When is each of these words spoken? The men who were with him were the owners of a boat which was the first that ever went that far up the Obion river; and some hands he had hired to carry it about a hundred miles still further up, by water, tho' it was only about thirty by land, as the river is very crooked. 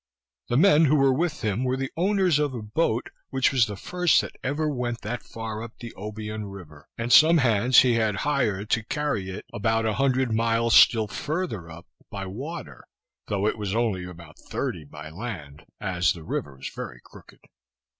The 0.49 0.57
men 0.57 0.85
who 0.85 0.95
were 0.95 1.13
with 1.13 1.43
him 1.43 1.63
were 1.63 1.77
the 1.77 1.91
owners 1.95 2.39
of 2.39 2.55
a 2.55 2.63
boat 2.63 3.11
which 3.29 3.51
was 3.51 3.67
the 3.67 3.75
first 3.75 4.19
that 4.21 4.35
ever 4.43 4.67
went 4.67 5.01
that 5.01 5.21
far 5.21 5.61
up 5.61 5.77
the 5.77 5.93
Obion 5.95 6.51
river; 6.51 6.87
and 6.97 7.13
some 7.13 7.37
hands 7.37 7.81
he 7.81 7.93
had 7.93 8.15
hired 8.25 8.71
to 8.71 8.83
carry 8.83 9.29
it 9.29 9.45
about 9.53 9.85
a 9.85 9.93
hundred 10.01 10.33
miles 10.33 10.73
still 10.73 11.05
further 11.07 11.69
up, 11.69 11.85
by 12.09 12.25
water, 12.25 12.83
tho' 13.27 13.45
it 13.45 13.59
was 13.59 13.75
only 13.75 14.03
about 14.05 14.39
thirty 14.39 14.83
by 14.85 15.11
land, 15.11 15.65
as 15.79 16.13
the 16.13 16.23
river 16.23 16.59
is 16.59 16.71
very 16.75 16.99
crooked. 17.03 17.41